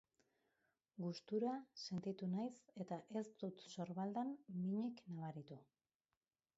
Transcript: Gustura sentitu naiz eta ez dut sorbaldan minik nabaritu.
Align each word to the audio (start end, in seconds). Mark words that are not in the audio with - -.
Gustura 1.03 1.51
sentitu 1.83 2.31
naiz 2.33 2.49
eta 2.87 2.99
ez 3.23 3.25
dut 3.45 3.63
sorbaldan 3.77 4.35
minik 4.59 5.07
nabaritu. 5.15 5.65